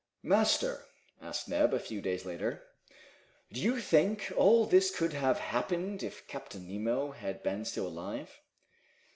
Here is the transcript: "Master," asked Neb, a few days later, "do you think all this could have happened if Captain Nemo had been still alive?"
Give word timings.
"Master," 0.23 0.87
asked 1.21 1.47
Neb, 1.47 1.75
a 1.75 1.79
few 1.79 2.01
days 2.01 2.25
later, 2.25 2.63
"do 3.53 3.61
you 3.61 3.79
think 3.79 4.33
all 4.35 4.65
this 4.65 4.89
could 4.89 5.13
have 5.13 5.37
happened 5.37 6.01
if 6.01 6.25
Captain 6.25 6.67
Nemo 6.67 7.11
had 7.11 7.43
been 7.43 7.65
still 7.65 7.85
alive?" 7.85 8.39